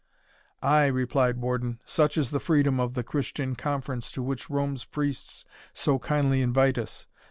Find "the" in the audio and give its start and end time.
2.31-2.39, 2.95-3.03